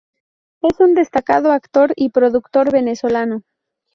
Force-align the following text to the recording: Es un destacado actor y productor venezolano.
Es 0.63 0.79
un 0.79 0.95
destacado 0.95 1.51
actor 1.51 1.93
y 1.95 2.09
productor 2.09 2.71
venezolano. 2.71 3.43